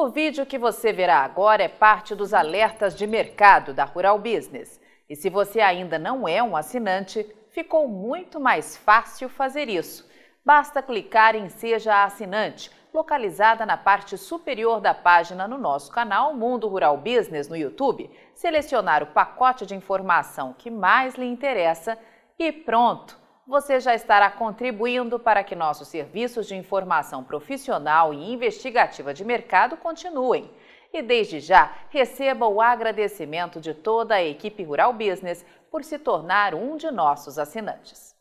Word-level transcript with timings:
O 0.00 0.10
vídeo 0.10 0.46
que 0.46 0.56
você 0.56 0.92
verá 0.92 1.24
agora 1.24 1.64
é 1.64 1.68
parte 1.68 2.14
dos 2.14 2.32
alertas 2.32 2.94
de 2.94 3.04
mercado 3.04 3.74
da 3.74 3.82
Rural 3.82 4.16
Business. 4.16 4.80
E 5.10 5.16
se 5.16 5.28
você 5.28 5.60
ainda 5.60 5.98
não 5.98 6.28
é 6.28 6.40
um 6.40 6.56
assinante, 6.56 7.26
ficou 7.50 7.88
muito 7.88 8.38
mais 8.38 8.76
fácil 8.76 9.28
fazer 9.28 9.68
isso. 9.68 10.08
Basta 10.44 10.80
clicar 10.80 11.34
em 11.34 11.48
Seja 11.48 12.04
Assinante, 12.04 12.70
localizada 12.94 13.66
na 13.66 13.76
parte 13.76 14.16
superior 14.16 14.80
da 14.80 14.94
página 14.94 15.48
no 15.48 15.58
nosso 15.58 15.90
canal 15.90 16.32
Mundo 16.32 16.68
Rural 16.68 16.96
Business 16.96 17.48
no 17.48 17.56
YouTube, 17.56 18.08
selecionar 18.36 19.02
o 19.02 19.08
pacote 19.08 19.66
de 19.66 19.74
informação 19.74 20.54
que 20.56 20.70
mais 20.70 21.16
lhe 21.16 21.26
interessa 21.26 21.98
e 22.38 22.52
pronto! 22.52 23.17
Você 23.48 23.80
já 23.80 23.94
estará 23.94 24.30
contribuindo 24.30 25.18
para 25.18 25.42
que 25.42 25.56
nossos 25.56 25.88
serviços 25.88 26.46
de 26.46 26.54
informação 26.54 27.24
profissional 27.24 28.12
e 28.12 28.30
investigativa 28.30 29.14
de 29.14 29.24
mercado 29.24 29.74
continuem. 29.74 30.50
E 30.92 31.00
desde 31.00 31.40
já, 31.40 31.74
receba 31.88 32.46
o 32.46 32.60
agradecimento 32.60 33.58
de 33.58 33.72
toda 33.72 34.16
a 34.16 34.22
equipe 34.22 34.62
Rural 34.62 34.92
Business 34.92 35.46
por 35.70 35.82
se 35.82 35.98
tornar 35.98 36.54
um 36.54 36.76
de 36.76 36.90
nossos 36.90 37.38
assinantes. 37.38 38.14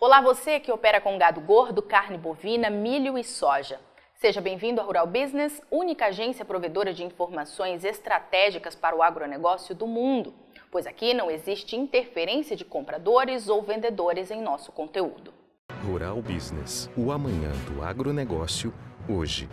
Olá, 0.00 0.22
você 0.22 0.58
que 0.58 0.72
opera 0.72 1.02
com 1.02 1.18
gado 1.18 1.42
gordo, 1.42 1.82
carne 1.82 2.16
bovina, 2.16 2.70
milho 2.70 3.18
e 3.18 3.24
soja. 3.24 3.78
Seja 4.14 4.40
bem-vindo 4.40 4.80
à 4.80 4.84
Rural 4.84 5.06
Business, 5.06 5.60
única 5.70 6.06
agência 6.06 6.46
provedora 6.46 6.94
de 6.94 7.04
informações 7.04 7.84
estratégicas 7.84 8.74
para 8.74 8.96
o 8.96 9.02
agronegócio 9.02 9.74
do 9.74 9.86
mundo, 9.86 10.32
pois 10.76 10.86
aqui 10.86 11.14
não 11.14 11.30
existe 11.30 11.74
interferência 11.74 12.54
de 12.54 12.62
compradores 12.62 13.48
ou 13.48 13.62
vendedores 13.62 14.30
em 14.30 14.42
nosso 14.42 14.70
conteúdo. 14.70 15.32
Rural 15.82 16.20
Business, 16.20 16.90
o 16.94 17.10
amanhã 17.10 17.50
do 17.66 17.82
agronegócio, 17.82 18.74
hoje. 19.08 19.48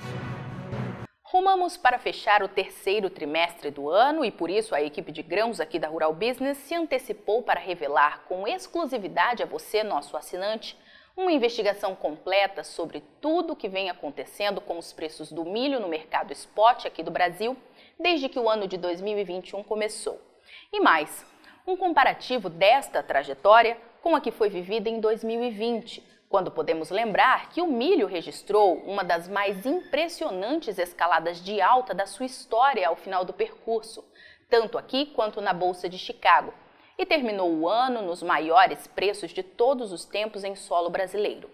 Rumamos 1.24 1.78
para 1.78 1.98
fechar 1.98 2.44
o 2.44 2.50
terceiro 2.50 3.10
trimestre 3.10 3.72
do 3.72 3.90
ano 3.90 4.26
e 4.26 4.32
por 4.32 4.50
isso 4.50 4.76
a 4.76 4.82
equipe 4.82 5.14
de 5.14 5.24
grãos 5.24 5.62
aqui 5.62 5.80
da 5.80 5.88
Rural 5.88 6.14
Business 6.14 6.58
se 6.58 6.76
antecipou 6.76 7.42
para 7.42 7.62
revelar 7.62 8.26
com 8.28 8.46
exclusividade 8.46 9.42
a 9.42 9.46
você, 9.46 9.82
nosso 9.82 10.18
assinante, 10.18 10.78
uma 11.16 11.32
investigação 11.32 11.96
completa 11.96 12.66
sobre 12.66 13.02
tudo 13.22 13.54
o 13.54 13.56
que 13.56 13.70
vem 13.70 13.90
acontecendo 13.90 14.60
com 14.60 14.78
os 14.78 14.92
preços 14.92 15.32
do 15.32 15.46
milho 15.46 15.80
no 15.80 15.88
mercado 15.88 16.34
spot 16.34 16.86
aqui 16.86 17.02
do 17.02 17.12
Brasil 17.12 17.56
desde 17.98 18.28
que 18.28 18.40
o 18.40 18.50
ano 18.50 18.68
de 18.68 18.76
2021 18.76 19.64
começou. 19.64 20.33
E 20.72 20.80
mais, 20.80 21.26
um 21.66 21.78
comparativo 21.78 22.50
desta 22.50 23.02
trajetória 23.02 23.78
com 24.02 24.16
a 24.16 24.22
que 24.22 24.32
foi 24.32 24.50
vivida 24.50 24.90
em 24.90 25.00
2020, 25.00 26.04
quando 26.28 26.52
podemos 26.52 26.90
lembrar 26.90 27.50
que 27.50 27.62
o 27.62 27.68
milho 27.68 28.08
registrou 28.08 28.78
uma 28.86 29.04
das 29.04 29.30
mais 29.30 29.66
impressionantes 29.66 30.80
escaladas 30.80 31.42
de 31.42 31.62
alta 31.62 31.94
da 31.94 32.06
sua 32.06 32.26
história 32.26 32.88
ao 32.88 32.96
final 32.96 33.24
do 33.24 33.32
percurso, 33.32 34.04
tanto 34.50 34.78
aqui 34.78 35.06
quanto 35.06 35.40
na 35.40 35.54
Bolsa 35.54 35.88
de 35.88 35.98
Chicago, 35.98 36.54
e 36.98 37.06
terminou 37.06 37.52
o 37.52 37.70
ano 37.70 38.02
nos 38.02 38.22
maiores 38.22 38.88
preços 38.88 39.32
de 39.32 39.44
todos 39.44 39.92
os 39.92 40.06
tempos 40.06 40.44
em 40.44 40.56
solo 40.56 40.90
brasileiro. 40.90 41.50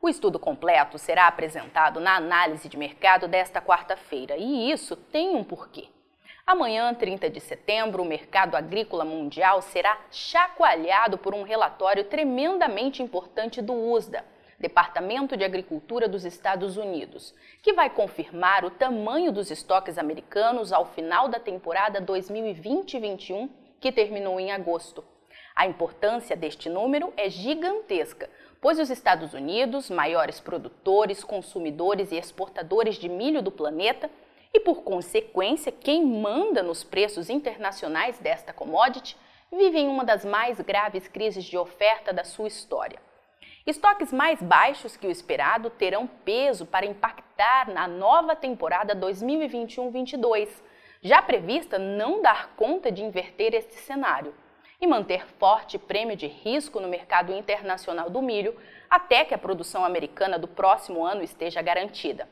O 0.00 0.08
estudo 0.08 0.38
completo 0.38 0.98
será 0.98 1.26
apresentado 1.26 1.98
na 1.98 2.16
análise 2.16 2.68
de 2.68 2.76
mercado 2.76 3.26
desta 3.26 3.62
quarta-feira 3.62 4.36
e 4.36 4.70
isso 4.70 4.94
tem 4.94 5.34
um 5.34 5.42
porquê. 5.42 5.88
Amanhã, 6.46 6.92
30 6.92 7.30
de 7.30 7.40
setembro, 7.40 8.02
o 8.02 8.06
mercado 8.06 8.54
agrícola 8.54 9.02
mundial 9.02 9.62
será 9.62 9.98
chacoalhado 10.10 11.16
por 11.16 11.34
um 11.34 11.42
relatório 11.42 12.04
tremendamente 12.04 13.02
importante 13.02 13.62
do 13.62 13.72
USDA, 13.72 14.22
Departamento 14.58 15.38
de 15.38 15.44
Agricultura 15.44 16.06
dos 16.06 16.22
Estados 16.26 16.76
Unidos, 16.76 17.34
que 17.62 17.72
vai 17.72 17.88
confirmar 17.88 18.62
o 18.62 18.70
tamanho 18.70 19.32
dos 19.32 19.50
estoques 19.50 19.96
americanos 19.96 20.70
ao 20.70 20.84
final 20.84 21.28
da 21.28 21.40
temporada 21.40 22.02
2020-21 22.02 23.48
que 23.80 23.90
terminou 23.90 24.38
em 24.38 24.52
agosto. 24.52 25.02
A 25.56 25.66
importância 25.66 26.36
deste 26.36 26.68
número 26.68 27.10
é 27.16 27.30
gigantesca, 27.30 28.28
pois 28.60 28.78
os 28.78 28.90
Estados 28.90 29.32
Unidos, 29.32 29.88
maiores 29.88 30.40
produtores, 30.40 31.24
consumidores 31.24 32.12
e 32.12 32.16
exportadores 32.16 32.96
de 32.96 33.08
milho 33.08 33.40
do 33.40 33.50
planeta, 33.50 34.10
e 34.54 34.60
por 34.60 34.84
consequência, 34.84 35.72
quem 35.72 36.06
manda 36.06 36.62
nos 36.62 36.84
preços 36.84 37.28
internacionais 37.28 38.18
desta 38.20 38.52
commodity, 38.52 39.16
vivem 39.50 39.88
uma 39.88 40.04
das 40.04 40.24
mais 40.24 40.60
graves 40.60 41.08
crises 41.08 41.44
de 41.44 41.58
oferta 41.58 42.12
da 42.12 42.22
sua 42.22 42.46
história. 42.46 43.00
Estoques 43.66 44.12
mais 44.12 44.40
baixos 44.40 44.96
que 44.96 45.06
o 45.06 45.10
esperado 45.10 45.70
terão 45.70 46.06
peso 46.06 46.64
para 46.64 46.86
impactar 46.86 47.68
na 47.72 47.88
nova 47.88 48.36
temporada 48.36 48.94
2021-22 48.94 50.48
já 51.02 51.20
prevista 51.20 51.78
não 51.78 52.22
dar 52.22 52.54
conta 52.56 52.92
de 52.92 53.02
inverter 53.02 53.54
este 53.54 53.74
cenário 53.74 54.34
e 54.80 54.86
manter 54.86 55.26
forte 55.38 55.78
prêmio 55.78 56.16
de 56.16 56.26
risco 56.26 56.78
no 56.78 56.88
mercado 56.88 57.32
internacional 57.32 58.08
do 58.08 58.22
milho 58.22 58.56
até 58.88 59.24
que 59.24 59.34
a 59.34 59.38
produção 59.38 59.84
americana 59.84 60.38
do 60.38 60.46
próximo 60.46 61.04
ano 61.04 61.22
esteja 61.22 61.60
garantida. 61.60 62.28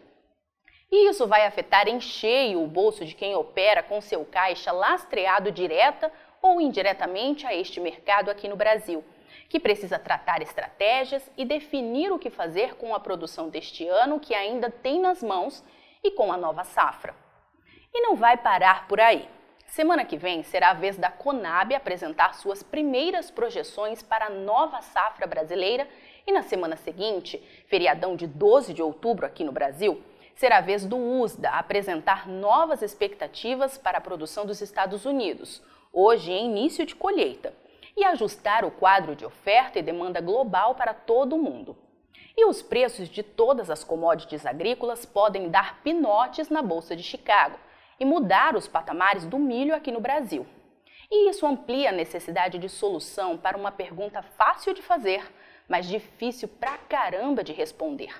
E 0.92 1.08
isso 1.08 1.26
vai 1.26 1.46
afetar 1.46 1.88
em 1.88 1.98
cheio 1.98 2.62
o 2.62 2.66
bolso 2.66 3.02
de 3.02 3.14
quem 3.14 3.34
opera 3.34 3.82
com 3.82 3.98
seu 4.02 4.26
caixa 4.26 4.70
lastreado 4.70 5.50
direta 5.50 6.12
ou 6.42 6.60
indiretamente 6.60 7.46
a 7.46 7.54
este 7.54 7.80
mercado 7.80 8.30
aqui 8.30 8.46
no 8.46 8.56
Brasil, 8.56 9.02
que 9.48 9.58
precisa 9.58 9.98
tratar 9.98 10.42
estratégias 10.42 11.30
e 11.34 11.46
definir 11.46 12.12
o 12.12 12.18
que 12.18 12.28
fazer 12.28 12.74
com 12.74 12.94
a 12.94 13.00
produção 13.00 13.48
deste 13.48 13.88
ano 13.88 14.20
que 14.20 14.34
ainda 14.34 14.70
tem 14.70 15.00
nas 15.00 15.22
mãos 15.22 15.64
e 16.04 16.10
com 16.10 16.30
a 16.30 16.36
nova 16.36 16.62
safra. 16.62 17.14
E 17.94 18.02
não 18.02 18.14
vai 18.14 18.36
parar 18.36 18.86
por 18.86 19.00
aí. 19.00 19.26
Semana 19.68 20.04
que 20.04 20.18
vem 20.18 20.42
será 20.42 20.72
a 20.72 20.74
vez 20.74 20.98
da 20.98 21.10
Conab 21.10 21.74
apresentar 21.74 22.34
suas 22.34 22.62
primeiras 22.62 23.30
projeções 23.30 24.02
para 24.02 24.26
a 24.26 24.30
nova 24.30 24.82
safra 24.82 25.26
brasileira 25.26 25.88
e 26.26 26.32
na 26.32 26.42
semana 26.42 26.76
seguinte, 26.76 27.38
feriadão 27.66 28.14
de 28.14 28.26
12 28.26 28.74
de 28.74 28.82
outubro 28.82 29.24
aqui 29.24 29.42
no 29.42 29.52
Brasil, 29.52 30.02
será 30.34 30.58
a 30.58 30.60
vez 30.60 30.84
do 30.84 30.96
USDA 30.96 31.50
apresentar 31.50 32.28
novas 32.28 32.82
expectativas 32.82 33.78
para 33.78 33.98
a 33.98 34.00
produção 34.00 34.46
dos 34.46 34.60
Estados 34.60 35.04
Unidos, 35.04 35.62
hoje 35.92 36.32
em 36.32 36.46
início 36.46 36.86
de 36.86 36.94
colheita, 36.94 37.54
e 37.96 38.04
ajustar 38.04 38.64
o 38.64 38.70
quadro 38.70 39.14
de 39.14 39.24
oferta 39.24 39.78
e 39.78 39.82
demanda 39.82 40.20
global 40.20 40.74
para 40.74 40.94
todo 40.94 41.36
o 41.36 41.42
mundo. 41.42 41.76
E 42.36 42.46
os 42.46 42.62
preços 42.62 43.08
de 43.08 43.22
todas 43.22 43.68
as 43.68 43.84
commodities 43.84 44.46
agrícolas 44.46 45.04
podem 45.04 45.50
dar 45.50 45.82
pinotes 45.82 46.48
na 46.48 46.62
Bolsa 46.62 46.96
de 46.96 47.02
Chicago 47.02 47.58
e 48.00 48.04
mudar 48.04 48.56
os 48.56 48.66
patamares 48.66 49.26
do 49.26 49.38
milho 49.38 49.74
aqui 49.74 49.92
no 49.92 50.00
Brasil. 50.00 50.46
E 51.10 51.28
isso 51.28 51.46
amplia 51.46 51.90
a 51.90 51.92
necessidade 51.92 52.58
de 52.58 52.70
solução 52.70 53.36
para 53.36 53.56
uma 53.56 53.70
pergunta 53.70 54.22
fácil 54.22 54.72
de 54.72 54.80
fazer, 54.80 55.22
mas 55.68 55.86
difícil 55.86 56.48
pra 56.48 56.78
caramba 56.78 57.44
de 57.44 57.52
responder. 57.52 58.14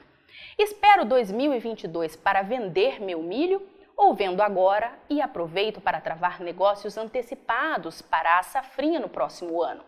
Espero 0.58 1.04
2022 1.04 2.16
para 2.16 2.42
vender 2.42 3.00
meu 3.00 3.22
milho 3.22 3.66
ou 3.96 4.14
vendo 4.14 4.42
agora 4.42 4.98
e 5.08 5.20
aproveito 5.20 5.80
para 5.80 6.00
travar 6.00 6.40
negócios 6.40 6.96
antecipados 6.96 8.02
para 8.02 8.38
a 8.38 8.42
safrinha 8.42 9.00
no 9.00 9.08
próximo 9.08 9.62
ano? 9.62 9.84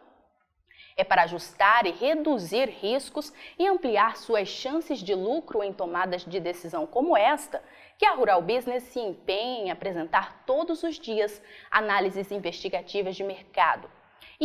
É 0.96 1.02
para 1.02 1.22
ajustar 1.22 1.86
e 1.86 1.90
reduzir 1.90 2.68
riscos 2.68 3.32
e 3.58 3.66
ampliar 3.66 4.16
suas 4.16 4.48
chances 4.48 5.00
de 5.00 5.14
lucro 5.14 5.62
em 5.62 5.72
tomadas 5.72 6.24
de 6.24 6.38
decisão 6.38 6.86
como 6.86 7.16
esta 7.16 7.62
que 7.98 8.06
a 8.06 8.14
Rural 8.14 8.40
Business 8.40 8.84
se 8.84 9.00
empenha 9.00 9.64
em 9.64 9.70
apresentar 9.70 10.44
todos 10.46 10.82
os 10.82 10.98
dias 10.98 11.42
análises 11.70 12.30
investigativas 12.30 13.16
de 13.16 13.24
mercado. 13.24 13.90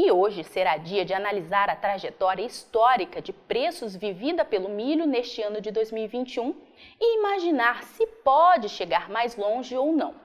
E 0.01 0.09
hoje 0.13 0.45
será 0.45 0.77
dia 0.77 1.03
de 1.03 1.13
analisar 1.13 1.69
a 1.69 1.75
trajetória 1.75 2.45
histórica 2.45 3.21
de 3.21 3.33
preços 3.33 3.97
vivida 3.97 4.45
pelo 4.45 4.69
milho 4.69 5.05
neste 5.05 5.41
ano 5.41 5.59
de 5.59 5.71
2021 5.71 6.55
e 6.97 7.17
imaginar 7.17 7.83
se 7.83 8.07
pode 8.07 8.69
chegar 8.69 9.09
mais 9.09 9.35
longe 9.35 9.75
ou 9.75 9.91
não. 9.91 10.15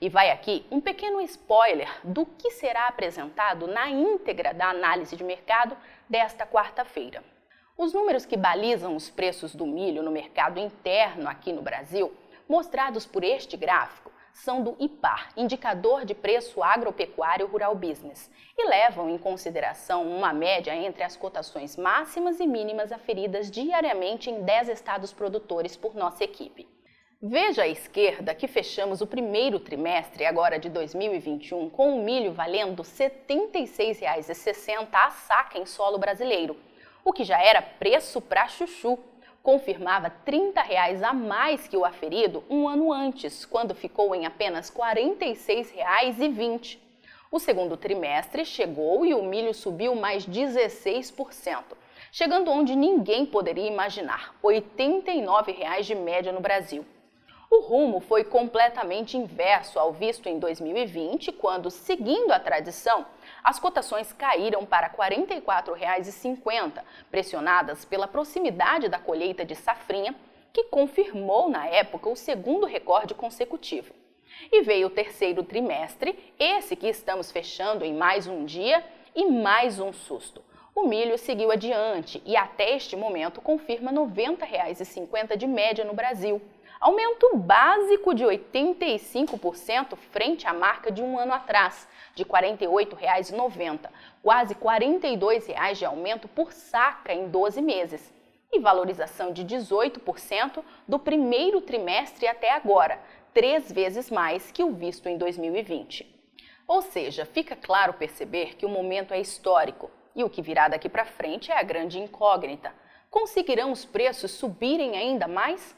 E 0.00 0.08
vai 0.08 0.30
aqui 0.30 0.64
um 0.70 0.80
pequeno 0.80 1.20
spoiler 1.22 1.88
do 2.04 2.24
que 2.24 2.52
será 2.52 2.86
apresentado 2.86 3.66
na 3.66 3.90
íntegra 3.90 4.54
da 4.54 4.70
análise 4.70 5.16
de 5.16 5.24
mercado 5.24 5.76
desta 6.08 6.46
quarta-feira. 6.46 7.24
Os 7.76 7.92
números 7.92 8.24
que 8.24 8.36
balizam 8.36 8.94
os 8.94 9.10
preços 9.10 9.56
do 9.56 9.66
milho 9.66 10.04
no 10.04 10.12
mercado 10.12 10.60
interno 10.60 11.28
aqui 11.28 11.52
no 11.52 11.62
Brasil 11.62 12.16
mostrados 12.48 13.04
por 13.04 13.24
este 13.24 13.56
gráfico 13.56 14.12
são 14.36 14.62
do 14.62 14.76
IPAR, 14.78 15.30
Indicador 15.34 16.04
de 16.04 16.14
Preço 16.14 16.62
Agropecuário 16.62 17.46
Rural 17.46 17.74
Business, 17.74 18.30
e 18.56 18.68
levam 18.68 19.08
em 19.08 19.16
consideração 19.16 20.06
uma 20.06 20.32
média 20.32 20.76
entre 20.76 21.02
as 21.02 21.16
cotações 21.16 21.76
máximas 21.76 22.38
e 22.38 22.46
mínimas 22.46 22.92
aferidas 22.92 23.50
diariamente 23.50 24.30
em 24.30 24.42
10 24.42 24.68
estados 24.68 25.12
produtores 25.12 25.74
por 25.74 25.94
nossa 25.94 26.22
equipe. 26.22 26.68
Veja 27.20 27.62
à 27.62 27.68
esquerda 27.68 28.34
que 28.34 28.46
fechamos 28.46 29.00
o 29.00 29.06
primeiro 29.06 29.58
trimestre 29.58 30.26
agora 30.26 30.58
de 30.58 30.68
2021 30.68 31.70
com 31.70 31.96
o 31.96 32.04
milho 32.04 32.32
valendo 32.32 32.82
R$ 32.82 32.88
76,60 32.88 34.88
a 34.92 35.10
saca 35.10 35.58
em 35.58 35.64
solo 35.64 35.96
brasileiro, 35.96 36.58
o 37.02 37.10
que 37.10 37.24
já 37.24 37.42
era 37.42 37.62
preço 37.62 38.20
para 38.20 38.46
chuchu 38.48 38.98
confirmava 39.46 40.10
30 40.10 40.60
reais 40.60 41.04
a 41.04 41.12
mais 41.12 41.68
que 41.68 41.76
o 41.76 41.84
aferido 41.84 42.42
um 42.50 42.68
ano 42.68 42.92
antes, 42.92 43.44
quando 43.44 43.76
ficou 43.76 44.12
em 44.12 44.26
apenas 44.26 44.70
R$ 44.70 44.80
46,20. 44.80 46.78
O 47.30 47.38
segundo 47.38 47.76
trimestre 47.76 48.44
chegou 48.44 49.06
e 49.06 49.14
o 49.14 49.22
milho 49.22 49.54
subiu 49.54 49.94
mais 49.94 50.26
16%, 50.26 51.62
chegando 52.10 52.50
onde 52.50 52.74
ninguém 52.74 53.24
poderia 53.24 53.68
imaginar, 53.68 54.34
89 54.42 55.52
reais 55.52 55.86
de 55.86 55.94
média 55.94 56.32
no 56.32 56.40
Brasil. 56.40 56.84
O 57.48 57.60
rumo 57.60 58.00
foi 58.00 58.24
completamente 58.24 59.16
inverso 59.16 59.78
ao 59.78 59.92
visto 59.92 60.28
em 60.28 60.40
2020, 60.40 61.30
quando, 61.30 61.70
seguindo 61.70 62.32
a 62.32 62.40
tradição, 62.40 63.06
as 63.46 63.60
cotações 63.60 64.12
caíram 64.12 64.66
para 64.66 64.88
R$ 64.88 64.96
44,50, 64.96 66.82
pressionadas 67.12 67.84
pela 67.84 68.08
proximidade 68.08 68.88
da 68.88 68.98
colheita 68.98 69.44
de 69.44 69.54
safrinha, 69.54 70.16
que 70.52 70.64
confirmou 70.64 71.48
na 71.48 71.64
época 71.68 72.08
o 72.08 72.16
segundo 72.16 72.66
recorde 72.66 73.14
consecutivo. 73.14 73.94
E 74.50 74.62
veio 74.62 74.88
o 74.88 74.90
terceiro 74.90 75.44
trimestre, 75.44 76.34
esse 76.36 76.74
que 76.74 76.88
estamos 76.88 77.30
fechando 77.30 77.84
em 77.84 77.94
mais 77.94 78.26
um 78.26 78.44
dia 78.44 78.84
e 79.14 79.24
mais 79.26 79.78
um 79.78 79.92
susto. 79.92 80.42
O 80.74 80.88
milho 80.88 81.16
seguiu 81.16 81.52
adiante 81.52 82.20
e 82.26 82.36
até 82.36 82.74
este 82.74 82.96
momento 82.96 83.40
confirma 83.40 83.92
R$ 83.92 83.98
90,50 83.98 85.36
de 85.36 85.46
média 85.46 85.84
no 85.84 85.94
Brasil 85.94 86.42
aumento 86.80 87.36
básico 87.36 88.14
de 88.14 88.24
85% 88.24 89.96
frente 90.10 90.46
à 90.46 90.52
marca 90.52 90.90
de 90.90 91.02
um 91.02 91.18
ano 91.18 91.32
atrás, 91.32 91.88
de 92.14 92.22
R$ 92.22 92.28
48,90, 92.28 93.88
quase 94.22 94.54
R$ 94.54 94.60
42,00 94.60 95.74
de 95.74 95.84
aumento 95.84 96.28
por 96.28 96.52
saca 96.52 97.12
em 97.12 97.28
12 97.28 97.60
meses, 97.62 98.14
e 98.52 98.60
valorização 98.60 99.32
de 99.32 99.44
18% 99.44 100.62
do 100.86 100.98
primeiro 100.98 101.60
trimestre 101.60 102.26
até 102.26 102.52
agora, 102.52 103.00
três 103.34 103.70
vezes 103.70 104.10
mais 104.10 104.50
que 104.50 104.64
o 104.64 104.72
visto 104.72 105.08
em 105.08 105.18
2020. 105.18 106.14
Ou 106.66 106.82
seja, 106.82 107.24
fica 107.24 107.54
claro 107.54 107.92
perceber 107.94 108.56
que 108.56 108.66
o 108.66 108.68
momento 108.68 109.12
é 109.12 109.20
histórico 109.20 109.90
e 110.14 110.24
o 110.24 110.30
que 110.30 110.42
virá 110.42 110.68
daqui 110.68 110.88
para 110.88 111.04
frente 111.04 111.52
é 111.52 111.58
a 111.58 111.62
grande 111.62 111.98
incógnita. 111.98 112.72
Conseguirão 113.10 113.70
os 113.70 113.84
preços 113.84 114.32
subirem 114.32 114.96
ainda 114.96 115.28
mais? 115.28 115.75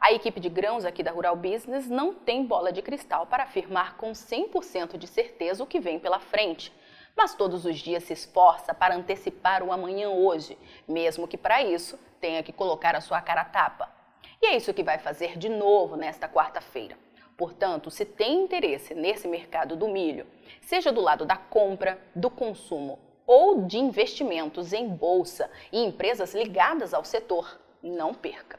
A 0.00 0.14
equipe 0.14 0.40
de 0.40 0.48
grãos 0.48 0.86
aqui 0.86 1.02
da 1.02 1.10
Rural 1.10 1.36
Business 1.36 1.86
não 1.86 2.14
tem 2.14 2.46
bola 2.46 2.72
de 2.72 2.80
cristal 2.80 3.26
para 3.26 3.42
afirmar 3.42 3.98
com 3.98 4.12
100% 4.12 4.96
de 4.96 5.06
certeza 5.06 5.62
o 5.62 5.66
que 5.66 5.78
vem 5.78 5.98
pela 5.98 6.18
frente, 6.18 6.72
mas 7.14 7.34
todos 7.34 7.66
os 7.66 7.78
dias 7.78 8.04
se 8.04 8.14
esforça 8.14 8.72
para 8.72 8.96
antecipar 8.96 9.62
o 9.62 9.70
amanhã 9.70 10.08
hoje, 10.08 10.56
mesmo 10.88 11.28
que 11.28 11.36
para 11.36 11.62
isso 11.62 11.98
tenha 12.18 12.42
que 12.42 12.50
colocar 12.50 12.96
a 12.96 13.00
sua 13.02 13.20
cara 13.20 13.42
a 13.42 13.44
tapa. 13.44 13.90
E 14.40 14.46
é 14.46 14.56
isso 14.56 14.72
que 14.72 14.82
vai 14.82 14.98
fazer 14.98 15.36
de 15.36 15.50
novo 15.50 15.96
nesta 15.96 16.26
quarta-feira. 16.26 16.96
Portanto, 17.36 17.90
se 17.90 18.06
tem 18.06 18.42
interesse 18.42 18.94
nesse 18.94 19.28
mercado 19.28 19.76
do 19.76 19.86
milho, 19.86 20.26
seja 20.62 20.90
do 20.90 21.02
lado 21.02 21.26
da 21.26 21.36
compra, 21.36 22.00
do 22.14 22.30
consumo 22.30 22.98
ou 23.26 23.66
de 23.66 23.78
investimentos 23.78 24.72
em 24.72 24.88
bolsa 24.88 25.50
e 25.70 25.84
empresas 25.84 26.34
ligadas 26.34 26.94
ao 26.94 27.04
setor, 27.04 27.60
não 27.82 28.14
perca. 28.14 28.58